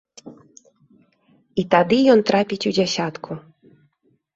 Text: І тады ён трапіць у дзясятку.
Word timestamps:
І 1.63 1.67
тады 1.77 2.03
ён 2.17 2.27
трапіць 2.33 2.63
у 2.71 2.77
дзясятку. 2.79 3.43